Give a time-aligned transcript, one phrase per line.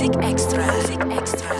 [0.00, 0.64] Music Extra.
[0.64, 1.52] Music Extra.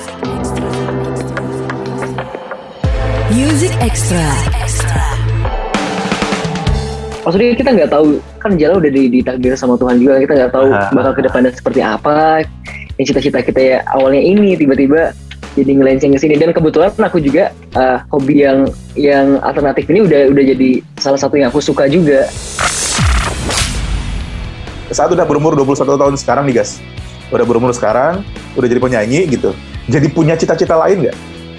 [3.28, 4.26] Music Extra.
[7.20, 10.72] Maksudnya kita nggak tahu kan jalan udah di, ditakdir sama Tuhan juga kita nggak tahu
[10.72, 10.88] Ah.
[10.88, 12.40] bakal ke depannya seperti apa.
[12.96, 15.12] Yang cita-cita kita ya awalnya ini tiba-tiba
[15.52, 18.64] jadi ngelenceng ke sini dan kebetulan aku juga uh, hobi yang
[18.96, 22.24] yang alternatif ini udah udah jadi salah satu yang aku suka juga.
[24.88, 26.80] Saat udah berumur 21 tahun sekarang nih guys.
[27.30, 28.26] Udah berumur sekarang,
[28.58, 29.54] udah jadi penyanyi gitu.
[29.90, 31.16] Jadi punya cita-cita lain nggak?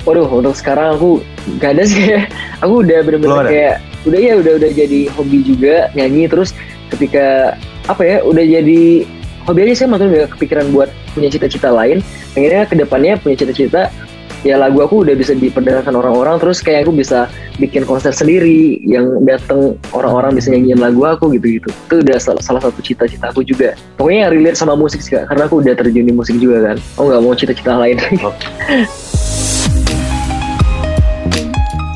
[0.08, 1.22] Waduh, untuk sekarang aku
[1.62, 3.76] gak ada sih kayak aku udah bener-bener kayak
[4.08, 6.58] udah ya udah udah jadi hobi juga nyanyi terus
[6.90, 7.54] ketika
[7.86, 9.06] apa ya udah jadi
[9.46, 12.02] hobi aja saya maksudnya kepikiran buat punya cita-cita lain.
[12.34, 13.94] Akhirnya ke depannya punya cita-cita
[14.42, 17.30] ya lagu aku udah bisa diperdengarkan orang-orang terus kayak aku bisa
[17.62, 21.70] bikin konser sendiri yang dateng orang-orang bisa nyanyiin lagu aku gitu-gitu.
[21.90, 23.78] Itu udah salah, salah satu cita-cita aku juga.
[24.02, 26.78] Pokoknya yang relate sama musik sih Kak, karena aku udah terjun di musik juga kan.
[26.98, 27.98] Aku nggak mau cita-cita lain.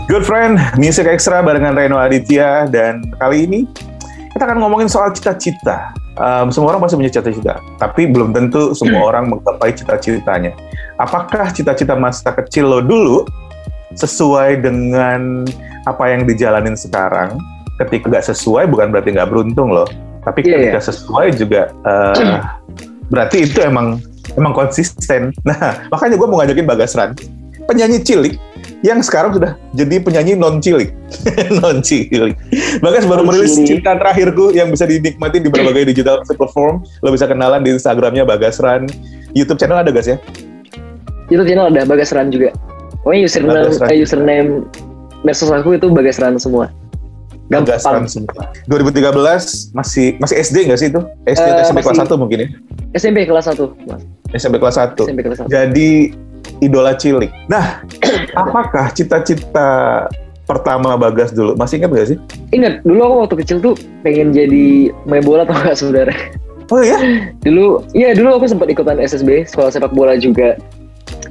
[0.05, 3.65] Good friend, Music Extra barengan Reno Aditya dan kali ini
[4.37, 5.97] kita akan ngomongin soal cita-cita.
[6.15, 10.53] Um, semua orang pasti punya cita-cita, tapi belum tentu semua orang menggapai cita-citanya.
[10.95, 13.27] Apakah cita-cita masa kecil lo dulu
[13.99, 15.43] sesuai dengan
[15.83, 17.35] apa yang dijalanin sekarang?
[17.75, 19.87] Ketika nggak sesuai bukan berarti nggak beruntung loh,
[20.23, 22.39] tapi Iya, ketika sesuai juga uh,
[23.11, 23.99] berarti itu emang
[24.39, 25.35] emang konsisten.
[25.47, 27.11] Nah makanya gue mau ngajakin Bagas Ran,
[27.67, 28.39] penyanyi cilik
[28.79, 30.95] yang sekarang sudah jadi penyanyi non cilik,
[31.59, 32.39] non cilik.
[32.79, 36.87] Bagas baru merilis cinta terakhirku yang bisa dinikmati di berbagai digital platform.
[37.03, 38.87] Lo bisa kenalan di Instagramnya Bagas Ran.
[39.35, 40.15] YouTube channel ada gas ya?
[41.27, 42.53] YouTube channel ada Bagas Ran juga.
[43.01, 44.49] Pokoknya username, eh, username
[45.21, 46.69] medsos aku itu Bagas Ran semua.
[47.45, 48.09] Bagas Ran Gampang.
[48.09, 48.43] semua.
[48.65, 51.01] 2013 masih masih SD nggak sih itu?
[51.29, 51.97] SD atau Eh, SMP kelas.
[52.09, 52.47] 1 mungkin ya?
[52.97, 53.77] SMP kelas 1.
[53.85, 54.01] Mas.
[54.33, 55.05] SMP kelas 1.
[55.05, 55.49] SMP kelas 1.
[55.49, 55.89] Jadi
[56.61, 57.29] idola cilik.
[57.45, 57.85] Nah,
[58.41, 59.69] apakah cita-cita
[60.45, 61.53] pertama Bagas dulu?
[61.53, 62.17] Masih ingat nggak sih?
[62.49, 66.17] Ingat, dulu aku waktu kecil tuh pengen jadi main bola atau enggak sebenarnya.
[66.73, 66.97] Oh iya?
[67.45, 70.57] Dulu, iya dulu aku sempat ikutan SSB, sekolah sepak bola juga.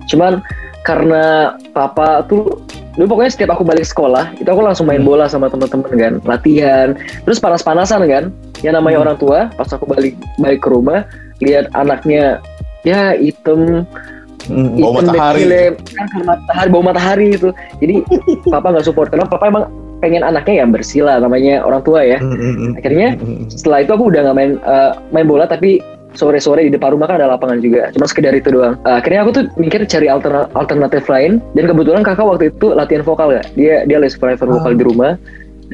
[0.07, 0.41] Cuman
[0.83, 1.25] karena
[1.73, 2.61] papa tuh
[2.95, 5.09] dulu pokoknya setiap aku balik sekolah itu aku langsung main Hmm.
[5.09, 6.95] bola sama teman-teman kan latihan
[7.25, 8.25] terus panas-panasan kan
[8.63, 9.05] yang namanya Hmm.
[9.05, 11.03] orang tua pas aku balik balik ke rumah
[11.41, 12.39] lihat anaknya
[12.83, 13.83] ya hitam
[14.45, 15.43] Hmm, bau Hitam matahari.
[15.89, 17.49] kan karena matahari bau matahari itu
[17.81, 17.95] jadi
[18.53, 19.65] papa nggak support karena papa emang
[19.99, 23.17] pengen anaknya yang bersih lah namanya orang tua ya Hmm, hmm, akhirnya
[23.49, 25.81] setelah itu aku udah nggak main eh, main bola tapi
[26.15, 27.91] sore-sore di depan rumah kan ada lapangan juga.
[27.93, 28.79] Cuma sekedar itu doang.
[28.87, 31.43] Eh, akhirnya aku tuh mikir cari alterna- alternatif lain.
[31.53, 33.43] Dan kebetulan kakak waktu itu latihan vokal ya.
[33.59, 34.79] Dia dia les private vokal Ah.
[34.79, 35.13] di rumah.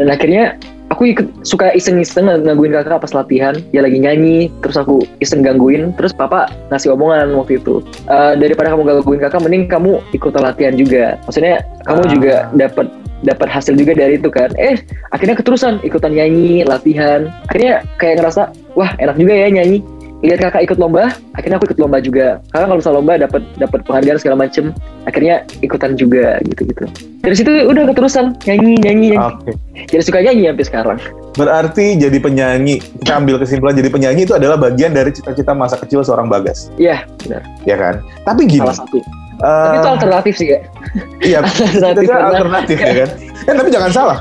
[0.00, 0.56] Dan akhirnya
[0.88, 3.54] aku ikut suka iseng-iseng ngangguin kakak pas latihan.
[3.70, 5.92] Dia lagi nyanyi terus aku iseng gangguin.
[5.94, 7.84] Terus papa ngasih omongan waktu itu.
[8.08, 11.04] "Eh, daripada kamu gangguin kakak mending kamu ikut latihan juga.
[11.28, 12.10] Maksudnya kamu Ah.
[12.10, 12.86] juga dapat
[13.20, 14.48] dapat hasil juga dari itu kan.
[14.56, 14.80] Eh
[15.12, 17.28] akhirnya keterusan ikutan nyanyi latihan.
[17.52, 19.84] Akhirnya kayak ngerasa wah enak juga ya nyanyi
[20.20, 21.12] lihat kakak ikut lomba.
[21.36, 22.40] Akhirnya aku ikut lomba juga.
[22.52, 24.64] Kakak kalau misalnya lomba dapat dapat penghargaan segala macem.
[25.08, 26.84] Akhirnya ikutan juga gitu gitu
[27.20, 29.18] dari situ udah keterusan nyanyi nyanyi, nyanyi.
[29.20, 29.52] Oke.
[29.92, 30.98] jadi suka nyanyi sampai sekarang.
[31.36, 36.02] Berarti jadi penyanyi, kita ambil kesimpulan jadi penyanyi itu adalah bagian dari cita-cita masa kecil
[36.02, 37.42] seorang Bagas, iya benar.
[37.68, 38.00] Ya kan?
[38.24, 38.98] Tapi gini, salah satu
[39.40, 40.58] eh, tapi itu alternatif sih ya
[41.20, 43.10] iya, alternatif itu karena alternatif ya kan?
[43.40, 44.18] Eh tapi jangan salah,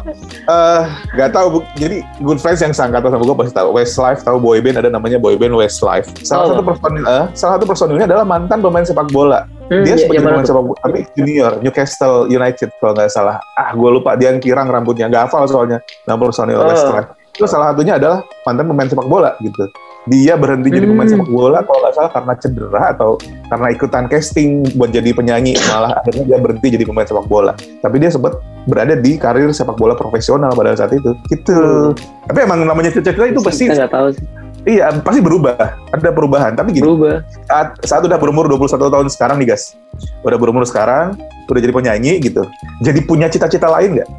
[0.48, 0.82] eh
[1.12, 1.60] nggak tahu Bu.
[1.76, 5.52] jadi good friends yang sangkatan sama gue pasti tahu Westlife tahu boyband ada namanya boyband
[5.54, 6.08] Westlife.
[6.22, 6.50] Salah Oh.
[6.50, 9.44] satu personil, eh, salah satu personilnya adalah mantan pemain sepak bola.
[9.68, 13.38] Hmm, Dia ya- sebagai mana pemain sepak bola, tapi junior Newcastle United kalau nggak salah.
[13.54, 16.66] Ah, gue lupa dia yang kirang rambutnya, nggak hafal soalnya nama personil Oh.
[16.66, 17.12] Westlife.
[17.30, 19.68] Itu salah satunya adalah mantan pemain sepak bola gitu.
[20.10, 21.22] Dia berhenti jadi pemain Hmm.
[21.22, 23.10] sepak bola kalau nggak salah karena cedera atau
[23.50, 27.54] karena ikutan casting buat jadi penyanyi malah akhirnya dia berhenti jadi pemain sepak bola.
[27.56, 31.14] Tapi dia sempat berada di karir sepak bola profesional pada saat itu.
[31.30, 31.54] Gitu.
[31.54, 31.94] Hmm.
[32.26, 34.26] Tapi emang namanya cita-cita itu pasti kita nggak tahu sih
[34.68, 35.56] iya pasti berubah.
[35.96, 36.52] Ada perubahan.
[36.54, 39.78] Tapi gini, berubah saat, saat udah berumur 21 tahun sekarang nih guys
[40.24, 41.16] udah berumur sekarang
[41.50, 42.44] udah jadi penyanyi gitu
[42.84, 44.10] jadi punya cita-cita lain nggak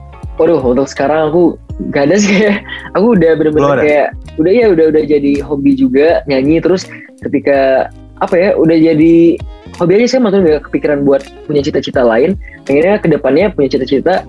[0.40, 1.60] Waduh, untuk sekarang aku
[1.92, 2.32] gak ada sih.
[2.32, 2.64] Kayak
[2.96, 4.08] aku udah bener-bener kayak
[4.40, 6.64] udah ya udah udah jadi hobi juga nyanyi.
[6.64, 6.88] Terus
[7.20, 7.92] ketika
[8.24, 9.36] apa ya udah jadi
[9.76, 12.40] hobi aja saya maksudnya gak kepikiran buat punya cita-cita lain.
[12.64, 14.24] Akhirnya ke depannya punya cita-cita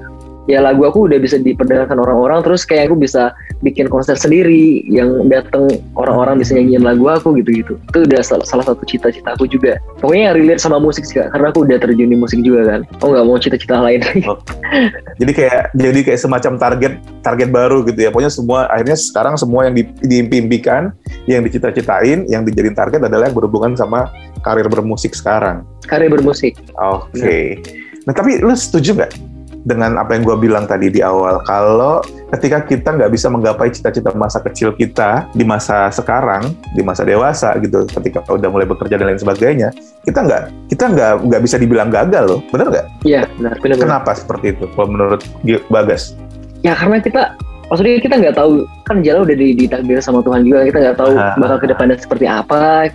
[0.51, 2.43] ya lagu aku udah bisa diperdengarkan orang-orang.
[2.43, 3.31] Terus kayak aku bisa
[3.61, 8.65] bikin konser sendiri yang datang orang-orang bisa nyanyiin lagu aku gitu-gitu itu udah salah, salah
[8.65, 11.33] satu cita-cita aku juga pokoknya yang relate sama musik sih Kak.
[11.33, 14.01] karena aku udah terjun di musik juga kan aku nggak mau cita-cita lain
[15.21, 18.09] Jadi kayak jadi kayak semacam target target baru gitu ya.
[18.09, 20.95] Pokoknya semua akhirnya sekarang semua yang di, diimpikan,
[21.27, 24.09] yang dicita-citain, yang dijadiin target adalah yang berhubungan sama
[24.41, 25.67] karir bermusik sekarang.
[25.85, 27.59] karir bermusik Oke.
[28.07, 29.11] Nah tapi lu setuju nggak
[29.61, 31.41] dengan apa yang gue bilang tadi di awal?
[31.43, 37.01] Kalau ketika kita nggak bisa menggapai cita-cita masa kecil kita di masa sekarang, di masa
[37.01, 39.69] dewasa gitu, ketika udah mulai bekerja dan lain sebagainya,
[40.01, 42.85] kita nggak kita nggak nggak bisa dibilang gagal loh, bener nggak?
[43.03, 43.83] iya benar benar benar.
[43.83, 44.65] Kenapa seperti itu?
[44.71, 45.21] Kalau menurut
[45.67, 46.13] Bagas?
[46.61, 47.33] ya karena kita
[47.67, 48.51] maksudnya kita nggak tahu
[48.85, 51.33] kan jalan udah di- ditakdir sama Tuhan juga kita nggak tahu Ah.
[51.39, 52.85] bakal ke depannya seperti apa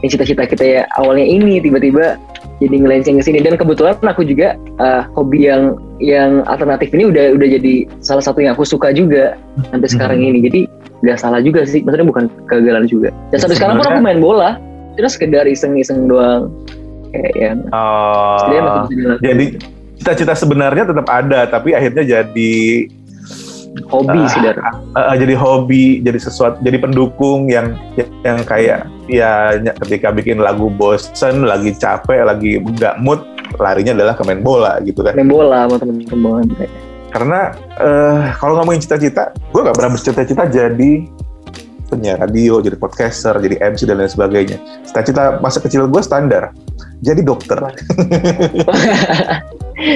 [0.00, 2.16] yang cita-cita kita ya awalnya ini tiba-tiba
[2.60, 3.38] jadi ngelenceng ke sini.
[3.40, 7.74] Dan kebetulan aku juga eh, hobi yang yang alternatif ini udah udah jadi
[8.04, 9.34] salah satu yang aku suka juga
[9.72, 10.28] sampai sekarang Hmm.
[10.32, 10.38] ini.
[10.44, 10.60] Jadi
[11.00, 13.08] nggak salah juga sih maksudnya bukan kegagalan juga.
[13.32, 14.60] Dan sampai sekarang pun aku main bola
[15.00, 16.52] terus sekedar iseng-iseng doang.
[17.10, 17.58] Kayak yang
[18.54, 19.18] dilakukan.
[19.18, 19.46] jadi
[20.00, 22.52] cita-cita sebenarnya tetap ada, tapi akhirnya jadi
[23.86, 24.28] hobi Ah.
[24.30, 24.56] sih Dar.
[24.98, 27.78] uh, jadi hobi, jadi sesuatu, jadi pendukung yang
[28.26, 29.56] yang kayak ya
[29.86, 33.22] ketika bikin lagu bosen, lagi capek, lagi nggak mood,
[33.58, 35.14] larinya adalah ke main bola gitu kan.
[35.14, 36.72] main bola sama temen-temen kayak
[37.10, 40.92] Karena eh, kalau ngomongin cita-cita, gue nggak pernah bercita-cita jadi
[41.90, 44.62] penyiar radio, jadi podcaster, jadi MC dan lain sebagainya.
[44.86, 46.54] Cita-cita masa kecil gue standar,
[47.00, 47.58] jadi dokter.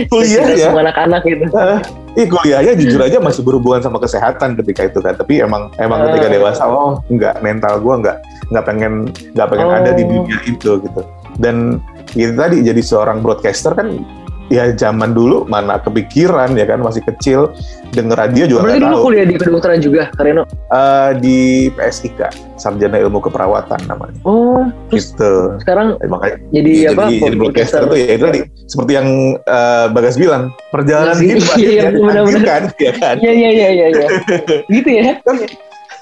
[0.09, 1.81] Kuliah ya, anak-anak gitu Eh,
[2.15, 5.13] Ih kuliahnya jujur aja masih berhubungan sama kesehatan ketika itu kan.
[5.13, 6.05] Tapi emang emang Ah.
[6.09, 8.17] ketika dewasa, oh nggak mental gue nggak
[8.49, 8.93] nggak pengen
[9.35, 9.77] nggak pengen Oh.
[9.77, 11.01] ada di dunia itu gitu.
[11.37, 11.83] Dan
[12.15, 13.99] itu tadi jadi seorang broadcaster kan
[14.47, 17.49] ya zaman dulu mana kepikiran ya kan masih kecil
[17.91, 19.05] denger radio juga Berarti dulu tahu.
[19.07, 20.43] kuliah di kedokteran juga, Kareno?
[20.69, 21.39] Eh, di
[21.71, 22.19] PSIK
[22.55, 24.19] Sarjana Ilmu Keperawatan namanya.
[24.23, 25.33] Oh, terus Gitu.
[25.59, 27.05] sekarang Eh, makanya jadi jadi, apa?
[27.09, 29.09] jadi broadcaster tuh ya itu tadi seperti yang
[29.39, 32.35] eh, Bagas bilang perjalanan Iya sih, hidup iya, akhirnya benar-benar.
[32.35, 33.17] ditakdirkan, ya kan.
[33.17, 34.09] Iya, iya, iya, iya, iya.
[34.75, 35.05] gitu ya?
[35.21, 35.45] tapi,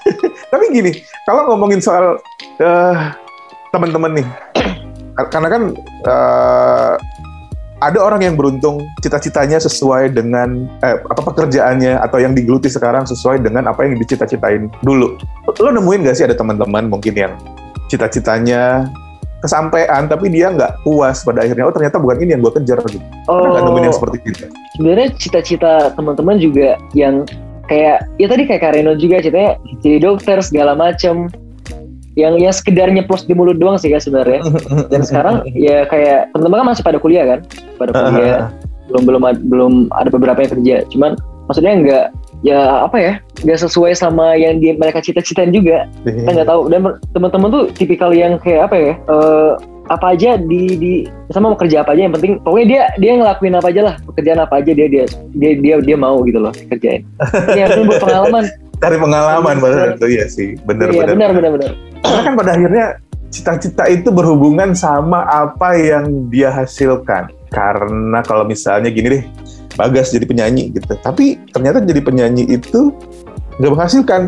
[0.51, 0.91] tapi gini,
[1.23, 2.17] kalau ngomongin soal
[2.57, 2.95] eh,
[3.69, 4.27] teman-teman nih,
[5.31, 5.63] karena kan
[6.03, 6.93] eh,
[7.83, 13.43] ada orang yang beruntung cita-citanya sesuai dengan eh, apa pekerjaannya atau yang digeluti sekarang sesuai
[13.43, 15.19] dengan apa yang dicita-citain dulu.
[15.59, 17.35] Lo nemuin gak sih ada teman-teman mungkin yang
[17.91, 18.87] cita-citanya
[19.43, 23.03] kesampaian tapi dia nggak puas pada akhirnya oh ternyata bukan ini yang gue kejar gitu.
[23.27, 24.47] Pernah nggak nemuin yang Oh, seperti itu?
[24.79, 27.27] sebenarnya cita-cita teman-teman juga yang
[27.67, 31.27] kayak ya tadi kayak Kareno juga ceritanya jadi dokter segala macem
[32.13, 34.41] yang yang sekedar nyeplos di mulut doang sih kan sebenarnya.
[34.91, 37.39] Dan sekarang ya kayak teman-teman kan masih pada kuliah kan?
[37.77, 38.49] Pada kuliah.
[38.91, 40.75] belum belum ad- belum ada beberapa yang kerja.
[40.91, 41.11] Cuman
[41.49, 42.05] maksudnya nggak
[42.43, 43.13] ya apa ya
[43.47, 45.89] nggak sesuai sama yang dia mereka cita-citain juga.
[46.03, 46.69] Kita nggak tahu.
[46.69, 49.51] Dan teman-teman tuh tipikal yang kayak apa ya eh,
[49.91, 50.93] apa aja di di
[51.33, 53.95] sama mau kerja apa aja yang penting pokoknya dia dia ngelakuin apa aja lah.
[54.13, 57.01] Pekerjaan apa aja dia dia dia dia, dia mau gitu loh kerjain.
[57.55, 58.45] Ya itu buat pengalaman
[58.83, 61.71] Cari pengalaman bener itu ya sih, bener iya benar benar benar
[62.03, 62.85] Karena kan pada akhirnya
[63.31, 67.31] cita-cita itu berhubungan sama apa yang dia hasilkan.
[67.47, 69.23] Karena kalau misalnya gini deh,
[69.73, 70.93] Bagas jadi penyanyi gitu.
[71.01, 72.93] Tapi ternyata jadi penyanyi itu
[73.57, 74.21] nggak menghasilkan.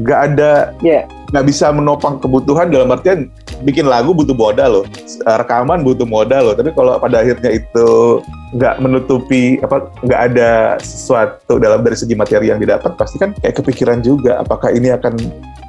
[0.00, 1.04] Nggak ada, Iya.
[1.32, 3.32] Nggak bisa menopang kebutuhan dalam artian
[3.64, 4.86] bikin lagu butuh modal loh.
[5.24, 6.54] Rekaman butuh modal loh.
[6.54, 8.20] Tapi kalau pada akhirnya itu
[8.52, 13.64] nggak menutupi apa nggak ada sesuatu dalam dari segi materi yang didapat pasti kan kayak
[13.64, 15.16] kepikiran juga apakah ini akan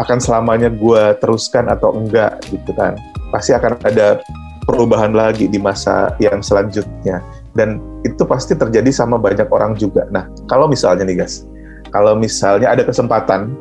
[0.03, 2.99] akan selamanya gue teruskan atau enggak gitu kan
[3.31, 4.19] pasti akan ada
[4.67, 7.23] perubahan lagi di masa yang selanjutnya
[7.55, 11.47] dan itu pasti terjadi sama banyak orang juga nah kalau misalnya nih guys
[11.95, 13.55] kalau misalnya ada kesempatan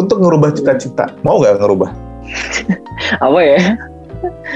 [0.00, 1.12] untuk ngerubah cita-cita.
[1.20, 1.90] Mau nggak ngerubah?
[3.26, 3.58] Apa ya?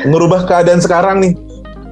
[0.04, 1.34] Ngerubah keadaan sekarang nih.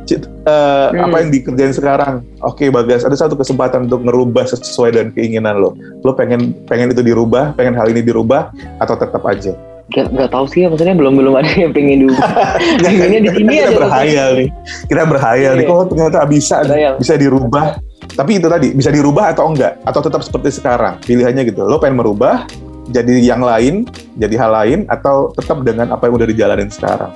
[0.02, 1.06] Cit- eh, Hmm.
[1.06, 2.26] apa yang dikerjain sekarang?
[2.42, 5.78] Oke bagas ada satu kesempatan untuk ngerubah sesuai dengan keinginan lo.
[6.02, 8.50] Lo pengen pengen itu dirubah pengen hal ini dirubah
[8.82, 9.54] atau tetap aja?
[9.88, 12.18] Nggak nggak tahu sih ya maksudnya belum belum ada yang pengen dulu
[12.82, 14.48] pengennya di sini kita aja berhayal nih.
[14.90, 15.64] Kita berhayal nih.
[15.64, 15.70] Iya.
[15.70, 16.92] kok ternyata bisa Berhayal.
[16.98, 17.66] bisa dirubah.
[18.12, 19.78] Tapi itu tadi bisa dirubah atau enggak?
[19.86, 20.98] Atau tetap seperti sekarang?
[20.98, 21.62] Pilihannya gitu.
[21.62, 22.42] Lo pengen merubah
[22.90, 23.86] jadi yang lain
[24.18, 27.12] jadi hal lain atau tetap dengan apa yang udah dijalanin sekarang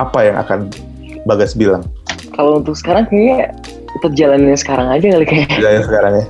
[0.00, 0.72] apa yang akan
[1.28, 1.84] bagas bilang
[2.32, 3.52] kalau untuk sekarang kayaknya
[3.98, 6.24] tetap jalanin sekarang aja kali kayak jalanin sekarang ya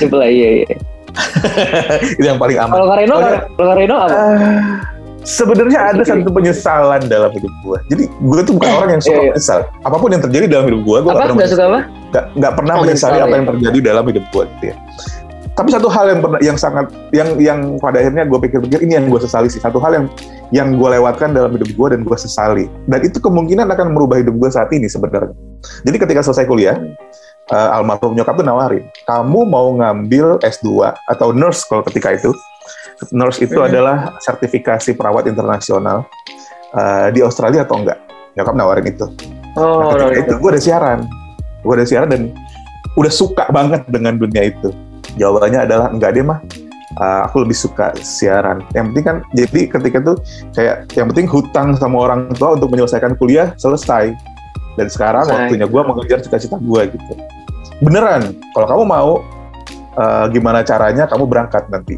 [0.00, 0.76] simple lah iya iya
[2.16, 3.36] itu yang paling aman kalau Kareno iya.
[3.52, 7.78] kalau Kareno apa Ah, sebenarnya ada satu penyesalan dalam hidup gue.
[7.94, 9.32] Jadi gue tuh bukan orang yang suka Iya, iya.
[9.34, 9.60] menyesal.
[9.86, 11.80] Apa pun yang terjadi dalam hidup gue, gue nggak pernah nggak suka apa
[12.12, 13.38] Nggak, nggak pernah menyesali menyesal, apa ya.
[13.38, 14.44] yang terjadi dalam hidup gue.
[14.44, 14.76] Gitu ya.
[15.52, 19.12] Tapi satu hal yang pernah yang sangat yang yang pada akhirnya gue pikir-pikir ini yang
[19.12, 19.60] gue sesali sih.
[19.60, 20.06] Satu hal yang
[20.48, 22.72] yang gue lewatkan dalam hidup gue dan gue sesali.
[22.88, 25.36] Dan itu kemungkinan akan merubah hidup gue saat ini sebenarnya.
[25.84, 26.80] Jadi ketika selesai kuliah
[27.52, 32.32] uh, almarhum nyokap tuh nawarin kamu mau ngambil S2 atau nurse kalau ketika itu.
[33.12, 33.68] Nurse itu Hmm.
[33.68, 36.06] adalah sertifikasi perawat internasional
[36.72, 38.00] uh, di Australia atau enggak.
[38.40, 39.04] Nyokap nawarin itu.
[39.60, 40.98] Oh, Nah, ketika no, itu gue udah siaran,
[41.60, 42.22] gue udah siaran dan
[42.96, 44.72] udah suka banget dengan dunia itu.
[45.16, 46.40] Jawabannya adalah enggak deh mah.
[46.92, 48.60] Uh, aku lebih suka siaran.
[48.76, 50.14] Yang penting kan, jadi ketika itu
[50.52, 54.12] kayak yang penting hutang sama orang tua untuk menyelesaikan kuliah selesai.
[54.76, 55.40] Dan sekarang Selesai.
[55.48, 57.12] waktunya gue mengejar cita-cita gue gitu.
[57.80, 59.10] Beneran, kalau kamu mau,
[59.96, 61.96] uh, gimana caranya kamu berangkat nanti.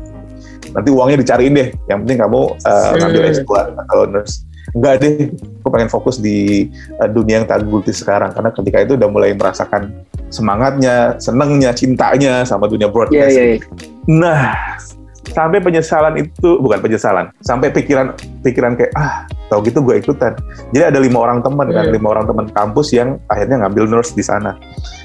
[0.75, 1.69] Nanti uangnya dicariin deh.
[1.87, 3.35] Yang penting kamu uh, ngambil Hmm.
[3.35, 4.35] S2 atau nurse.
[4.75, 5.15] Enggak deh,
[5.75, 6.71] pengen fokus di
[7.03, 9.91] uh, dunia yang tak geluti sekarang karena ketika itu udah mulai merasakan
[10.31, 13.35] semangatnya, senengnya, cintanya sama dunia Iya, broadcast.
[13.35, 13.59] iya, iya.
[14.07, 14.55] Nah,
[15.35, 18.15] sampai penyesalan itu bukan penyesalan, sampai pikiran
[18.47, 20.37] pikiran kayak ah, tau gitu gue ikutan.
[20.71, 21.95] Jadi ada lima orang teman kan, Hmm.
[21.95, 24.55] lima orang teman kampus yang akhirnya ngambil nurse di sana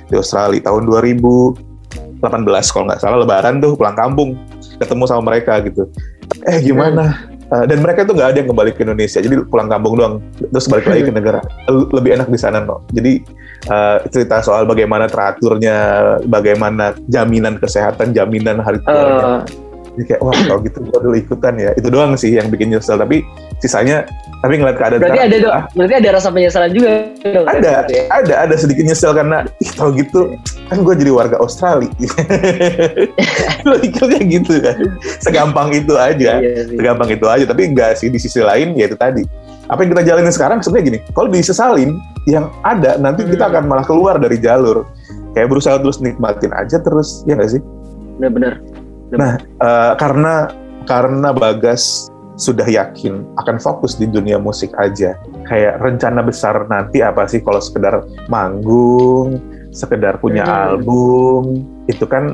[0.10, 4.36] di Australia tahun 2018 kalau nggak salah Lebaran tuh pulang kampung
[4.78, 5.88] ketemu sama mereka gitu.
[6.46, 7.29] Eh gimana?
[7.50, 10.70] Uh, dan mereka tuh nggak ada yang kembali ke Indonesia, jadi pulang kampung doang, terus
[10.70, 11.42] balik lagi ke negara.
[11.70, 12.86] Lebih enak di sana, no.
[12.94, 13.26] Jadi
[13.74, 15.78] uh, cerita soal bagaimana teraturnya,
[16.30, 19.50] bagaimana jaminan kesehatan, jaminan hari tuanya.
[20.00, 21.76] Jadi kayak wah kalau gitu gue dulu ikutan ya.
[21.76, 22.96] Itu doang sih yang bikin nyesel.
[22.96, 23.20] Tapi
[23.60, 24.08] sisanya,
[24.40, 27.44] tapi ngeliat keadaan berarti ada dong, ah, berarti ada rasa penyesalan juga dong.
[27.44, 28.04] ada, ya?
[28.08, 30.32] ada, ada sedikit nyesel karena ih kalau gitu
[30.72, 31.92] kan gue jadi warga Australia.
[33.84, 34.78] Pikirnya gitu kan,
[35.20, 36.78] segampang itu aja Iya sih.
[36.78, 39.24] segampang itu aja tapi enggak sih di sisi lain ya itu tadi
[39.68, 43.52] apa yang kita jalanin sekarang sebenarnya gini kalau disesalin yang ada nanti kita Hmm.
[43.52, 44.86] akan malah keluar dari jalur
[45.32, 47.62] kayak berusaha terus nikmatin aja terus ya nggak sih
[48.18, 48.60] Benar-benar.
[49.14, 50.50] Nah eh, karena
[50.86, 57.28] karena bagas sudah yakin akan fokus di dunia musik aja kayak rencana besar nanti apa
[57.28, 58.00] sih kalau sekedar
[58.32, 59.44] manggung
[59.76, 60.80] sekedar punya Hmm.
[60.80, 61.44] album
[61.92, 62.34] itu kan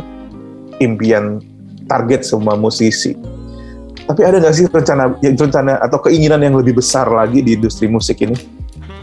[0.78, 1.42] impian
[1.90, 3.18] target semua musisi
[4.06, 8.22] tapi ada nggak sih rencana rencana atau keinginan yang lebih besar lagi di industri musik
[8.22, 8.38] ini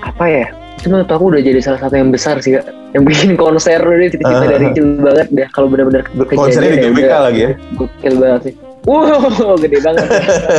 [0.03, 0.47] Apa ya?
[0.83, 2.67] Itu menurut aku udah jadi salah satu yang besar sih kak.
[2.91, 4.51] Yang bikin konser udah cita-cita Ah.
[4.51, 5.47] dari kecil banget deh.
[5.49, 8.55] Kalau benar-benar konsernya di kejadian ya GBK udah lagi ya Gokil banget sih.
[8.83, 10.07] Wow, gede banget.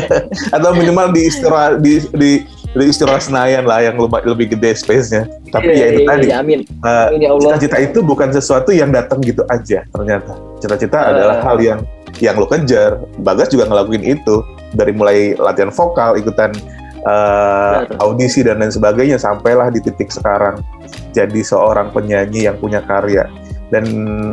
[0.56, 2.32] atau minimal di istirahat di, di
[2.72, 6.26] di istirahat Senayan lah yang lebih, lebih gede space-nya tapi ya Iya, itu iya, tadi
[6.26, 6.60] iya, amin.
[6.80, 7.52] Uh, Amin ya Allah.
[7.54, 11.12] cita-cita itu bukan sesuatu yang datang gitu aja ternyata cita-cita Uh.
[11.14, 11.80] adalah hal yang
[12.18, 14.40] yang lo kejar Bagas juga ngelakuin itu
[14.72, 16.50] dari mulai latihan vokal ikutan
[17.08, 20.60] uh, audisi dan lain sebagainya sampailah di titik sekarang.
[21.16, 23.28] Jadi seorang penyanyi yang punya karya.
[23.72, 23.86] Dan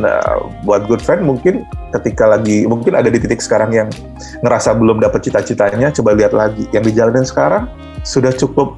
[0.04, 1.64] uh, buat good friend mungkin
[1.96, 3.88] ketika lagi mungkin ada di titik sekarang yang
[4.44, 6.68] ngerasa belum dapat cita-citanya coba lihat lagi.
[6.74, 7.64] Yang dijalanin sekarang
[8.04, 8.76] sudah cukup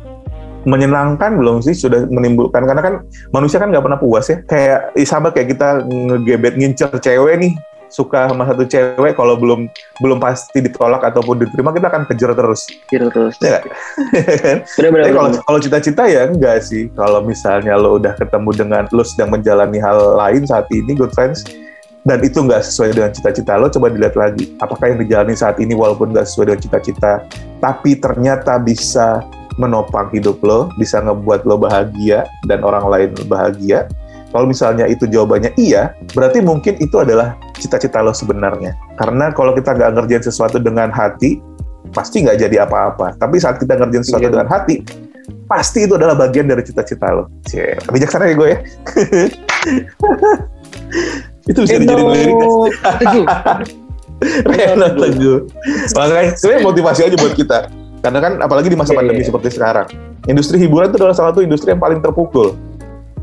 [0.63, 1.75] menyenangkan belum sih?
[1.75, 2.95] Sudah menimbulkan karena kan
[3.35, 4.39] manusia kan nggak pernah puas ya.
[4.47, 7.53] Kayak sama kayak kita ngegebet ngincer cewek nih
[7.93, 9.69] suka sama satu cewek kalau belum
[10.01, 13.37] belum pasti ditolak ataupun diterima kita akan kejar terus Gitu terus.
[13.39, 13.61] ya?
[14.81, 15.05] Benar-benar.
[15.05, 16.89] Tapi kalau kalau cita-cita ya enggak sih.
[16.97, 21.45] Kalau misalnya lo udah ketemu dengan lo sedang menjalani hal lain saat ini, good friends,
[22.03, 24.57] dan itu nggak sesuai dengan cita-cita lo, coba dilihat lagi.
[24.59, 27.13] Apakah yang dijalani saat ini walaupun nggak sesuai dengan cita-cita,
[27.63, 29.23] tapi ternyata bisa
[29.61, 33.87] menopang hidup lo, bisa ngebuat lo bahagia dan orang lain bahagia.
[34.33, 38.73] Kalau misalnya itu jawabannya iya, berarti mungkin itu adalah cita-cita lo sebenarnya.
[38.97, 41.37] Karena kalau kita nggak ngerjain sesuatu dengan hati,
[41.93, 43.21] pasti nggak jadi apa-apa.
[43.21, 44.33] Tapi saat kita ngerjain sesuatu Iya.
[44.33, 44.81] dengan hati,
[45.45, 47.29] pasti itu adalah bagian dari cita-cita lo.
[47.45, 48.59] Cie, bijaksana ya gue ya.
[51.51, 52.37] itu bisa dijadiin lirik.
[54.47, 55.39] Rena Teguh.
[55.99, 57.59] Makanya sebenarnya motivasi aja buat kita.
[58.03, 59.29] Karena kan apalagi di masa Iya, pandemi iya.
[59.31, 59.87] seperti sekarang.
[60.31, 62.55] Industri hiburan itu adalah salah satu industri yang paling terpukul.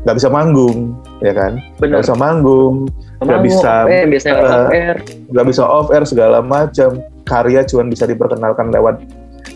[0.00, 1.52] Nggak bisa manggung, ya kan?
[1.76, 2.88] Nggak bisa manggung,
[3.20, 4.34] nggak bisa, eh, biasanya
[4.72, 4.96] eh,
[5.28, 7.04] nggak bisa off air segala macam.
[7.28, 9.04] Karya cuma bisa diperkenalkan lewat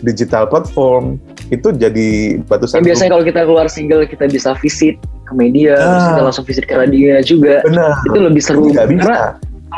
[0.05, 1.17] digital platform.
[1.49, 2.93] Itu jadi batu sandungan.
[2.93, 6.09] biasanya kalau kita keluar single kita bisa visit ke media, terus Ah.
[6.13, 7.65] kita langsung visit ke radio juga.
[7.65, 7.97] Benar.
[8.05, 8.69] Itu lebih seru.
[8.69, 9.01] Nggak bisa.
[9.01, 9.19] Karena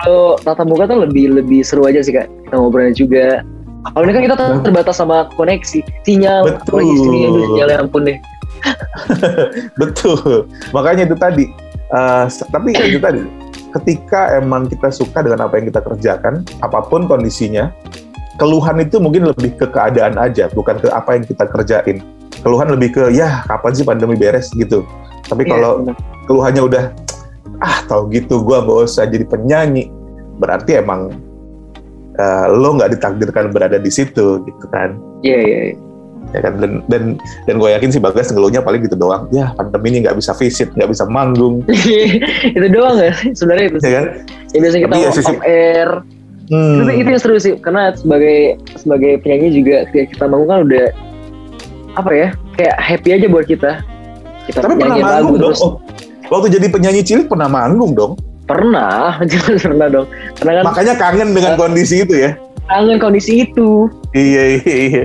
[0.03, 2.27] kalau tatap muka tuh lebih lebih seru aja sih kak.
[2.27, 3.25] Kita ngobrolnya juga.
[3.87, 4.63] Kalau ini kan kita Betul.
[4.67, 6.43] terbatas sama koneksi, sinyal.
[6.43, 6.83] Betul.
[6.83, 8.17] Apalagi sini aduh sinyal ya ampun deh.
[9.81, 10.47] Betul.
[10.71, 11.45] Makanya itu tadi.
[12.27, 13.21] S- tapi ya itu tadi.
[13.75, 17.69] Ketika emang kita suka dengan apa yang kita kerjakan, apa pun kondisinya,
[18.35, 21.97] keluhan itu mungkin lebih ke keadaan aja, bukan ke apa yang kita kerjain.
[22.41, 24.81] Keluhan lebih ke ya kapan sih pandemi beres gitu.
[25.27, 25.95] Tapi Iya, kalau benar.
[26.25, 26.83] keluhannya udah
[27.57, 29.89] ah tau gitu gua nggak usah jadi penyanyi
[30.37, 31.09] berarti emang
[32.21, 34.93] uh, lo nggak ditakdirkan berada di situ gitu kan
[35.25, 35.59] Iya iya.
[35.73, 35.75] iya.
[36.35, 37.03] Ya kan dan dan
[37.47, 40.67] dan gue yakin sih bagas ngeluhnya paling gitu doang ya pandemi ini nggak bisa visit
[40.75, 41.63] nggak bisa manggung
[42.57, 43.77] itu doang ya sebenarnya itu.
[43.83, 44.05] ya kan
[44.55, 45.89] Ya biasanya kita ya sisi- air.
[46.47, 46.79] Hmm.
[46.79, 50.85] Itu, itu yang seru sih karena sebagai sebagai penyanyi juga ketika kita manggung kan udah
[51.99, 53.71] apa ya kayak happy aja buat kita.
[54.47, 55.83] Kita tapi pernah manggung dong terus oh,
[56.31, 58.15] waktu jadi penyanyi cilik pernah manggung dong
[58.47, 59.19] pernah,
[59.67, 60.07] pernah dong.
[60.39, 62.31] Karena kan makanya kangen dengan kondisi itu ya
[62.67, 63.87] kangen kondisi itu.
[64.11, 65.03] iya iya iya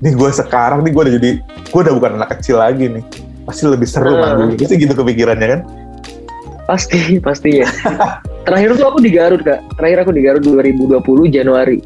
[0.00, 3.04] nih gue sekarang nih gue udah jadi gue udah bukan anak kecil lagi nih
[3.44, 4.20] pasti lebih seru Hmm.
[4.20, 5.62] manggung itu gitu kepikirannya kan
[6.64, 7.68] Pasti, pasti ya.
[8.48, 9.60] Terakhir tuh aku di Garut kak.
[9.76, 10.96] Terakhir aku di Garut 2020
[11.28, 11.76] Januari.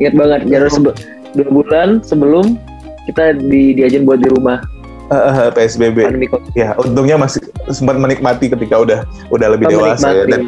[0.00, 0.96] Ingat banget Januari sebe-
[1.36, 2.56] dua bulan sebelum
[3.04, 4.64] kita di diajen buat di rumah
[5.10, 10.24] eh, PSBB pandemi ya untungnya masih sempat menikmati ketika udah udah lebih Kita dewasa ya
[10.24, 10.30] menikmati.
[10.30, 10.40] dan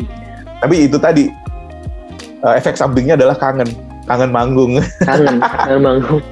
[0.56, 1.24] tapi itu tadi
[2.40, 3.68] eh, efek sampingnya adalah kangen
[4.06, 6.22] kangen manggung kangen, kangen manggung.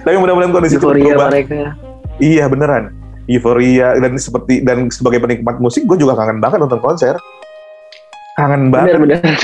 [0.00, 1.74] Tapi mudah-mudahan kondisi itu berubah mereka.
[2.18, 2.92] iya beneran
[3.24, 7.14] euforia dan seperti dan sebagai penikmat musik gue juga kangen banget nonton konser
[8.34, 9.36] kangen banget Benar-benar.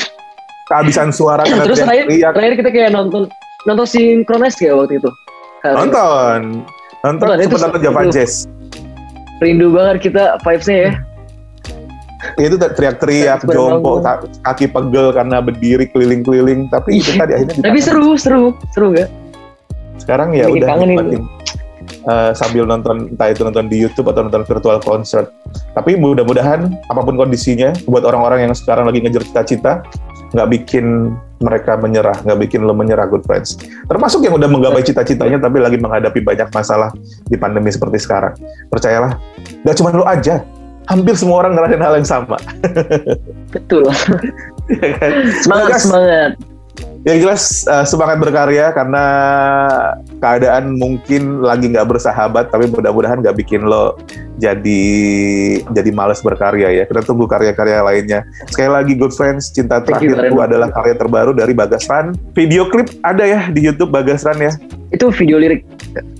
[0.66, 3.22] kehabisan suara karena Terus terakhir, teriak terakhir kita kayak nonton
[3.64, 5.10] nonton sinkronis ya waktu itu.
[5.60, 6.40] Nonton
[6.98, 8.12] nonton Nonton, itu sempat nonton Java itu.
[8.12, 8.32] Jazz
[9.38, 10.92] Rindu banget kita vibes-nya ya.
[12.34, 13.46] itu teriak-teriak
[14.02, 17.18] ta- kaki pegel karena berdiri keliling-keliling tapi itu Iya.
[17.22, 19.06] tadi akhirnya Tapi seru, seru, seru gak?
[19.98, 21.22] Sekarang ya Bikin udah nikmatin
[22.08, 25.30] eh, sambil nonton entah itu nonton di YouTube atau nonton virtual concert
[25.74, 29.72] tapi mudah-mudahan apa pun kondisinya buat orang-orang yang sekarang lagi ngejar cita-cita
[30.36, 33.56] nggak bikin mereka menyerah nggak bikin lo menyerah good friends
[33.88, 36.92] termasuk yang udah menggapai cita-citanya tapi lagi menghadapi banyak masalah
[37.26, 38.36] di pandemi seperti sekarang
[38.68, 39.16] percayalah
[39.64, 40.44] nggak cuma lo aja
[40.88, 42.36] hampir semua orang ngerasain hal yang sama
[43.54, 43.88] Betul.
[44.68, 45.10] ya kan?
[45.40, 46.32] Semangat, semangat.
[47.08, 49.04] Yang jelas eh, semangat berkarya karena
[50.20, 53.96] keadaan mungkin lagi nggak bersahabat, tapi mudah-mudahan nggak bikin lo
[54.36, 54.84] jadi
[55.72, 56.84] jadi males berkarya ya.
[56.84, 58.28] Kita tunggu karya-karya lainnya.
[58.52, 60.44] Sekali lagi good friends, cinta terakhirku Reno.
[60.44, 62.12] adalah karya terbaru dari Bagas Ran.
[62.36, 64.52] Video klip ada ya di YouTube Bagas Ran ya.
[64.92, 65.64] Itu video lirik.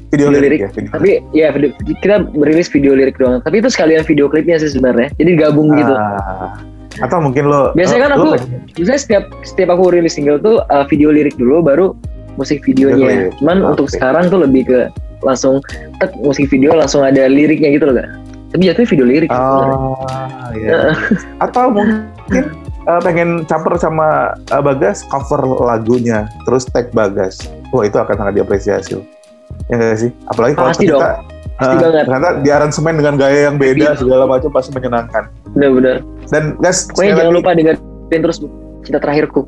[0.09, 0.61] Video, Video lirik, lirik.
[0.65, 0.69] ya.
[0.73, 1.69] Video Tapi ya video,
[2.01, 3.45] kita merilis video lirik doang.
[3.45, 5.13] Tapi itu sekalian video klipnya sih sebenarnya.
[5.21, 5.93] Jadi gabung gitu.
[6.99, 10.39] Ah, atau mungkin lo Biasanya kan lo- aku, lo- biasanya setiap setiap aku rilis single
[10.39, 11.87] tuh uh, video lirik dulu, baru
[12.35, 13.31] musik Video videonya.
[13.31, 13.39] klip.
[13.39, 13.69] Cuman Oke.
[13.73, 14.79] untuk sekarang tuh lebih ke
[15.21, 15.59] langsung
[15.99, 18.09] tek musik video langsung ada liriknya gitu loh kak.
[18.49, 19.29] Tapi jatuhnya video lirik.
[19.29, 19.77] sebenarnya.
[20.07, 20.71] Ah, iya.
[21.45, 22.45] Atau mungkin
[22.85, 24.07] eh, pengen caper sama
[24.47, 27.43] eh, Bagas cover lagunya, terus tag Bagas.
[27.69, 28.97] Wah itu akan sangat diapresiasi.
[28.97, 29.05] loh.
[29.67, 30.11] Ya nggak sih?
[30.25, 31.11] Apalagi kalau Pasti ternyata,
[31.59, 32.05] Pasti eh, banget.
[32.07, 35.27] ternyata di aransemen dengan gaya yang beda segala macam pasti menyenangkan.
[35.55, 36.05] Bener-bener.
[36.29, 38.39] Dan guys, Pokoknya jangan lagi, lupa dengerin terus
[38.85, 39.41] cinta terakhirku.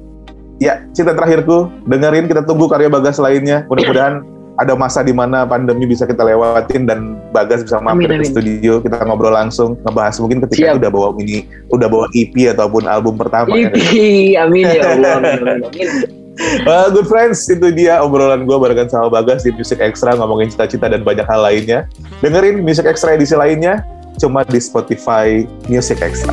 [0.60, 3.64] ya cinta terakhirku, dengerin kita tunggu karya Bagas lainnya.
[3.68, 4.20] Mudah-mudahan
[4.60, 8.32] ada masa di mana pandemi bisa kita lewatin dan Bagas bisa mampir Amin, ke amin.
[8.34, 10.80] studio kita ngobrol langsung ngebahas mungkin ketika Siap.
[10.84, 13.72] udah bawa ini udah bawa EP ataupun album pertama ya.
[13.72, 15.12] Ih, amin ya Allah.
[15.20, 15.88] Amin, amin, amin.
[16.64, 20.88] Uh, good friends, itu dia obrolan gue barengan sama Bagas di Music Extra ngomongin cita-cita
[20.88, 21.84] dan banyak hal lainnya.
[22.24, 23.84] Dengerin Music Extra edisi lainnya
[24.18, 26.32] cuma di Spotify Music Extra.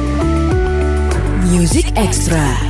[1.43, 2.66] Music Extra.